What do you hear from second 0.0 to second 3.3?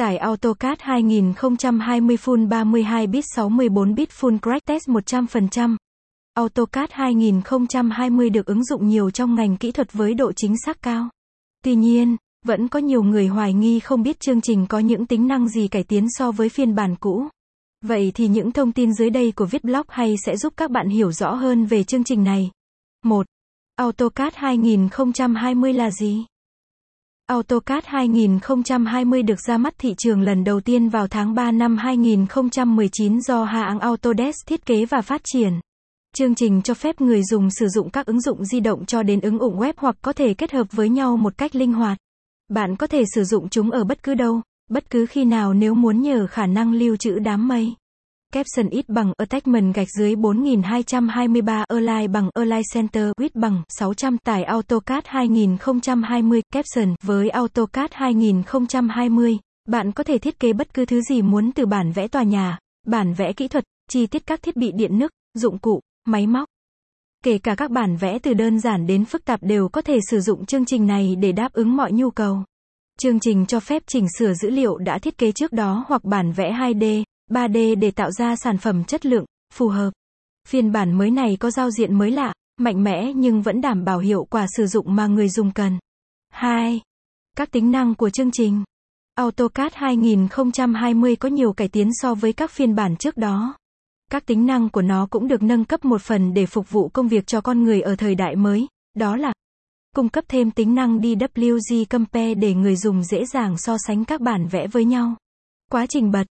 Tải AutoCAD 2020 Full 32 bit